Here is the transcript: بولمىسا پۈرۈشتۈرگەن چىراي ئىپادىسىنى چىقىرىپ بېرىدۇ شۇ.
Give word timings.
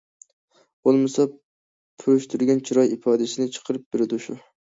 بولمىسا 0.87 1.25
پۈرۈشتۈرگەن 1.33 2.65
چىراي 2.71 2.91
ئىپادىسىنى 2.97 3.49
چىقىرىپ 3.59 3.87
بېرىدۇ 3.99 4.23
شۇ. 4.27 4.41